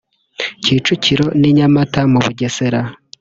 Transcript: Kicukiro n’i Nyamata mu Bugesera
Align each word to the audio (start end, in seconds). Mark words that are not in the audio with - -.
Kicukiro 0.63 1.25
n’i 1.39 1.51
Nyamata 1.57 2.01
mu 2.11 2.19
Bugesera 2.25 2.81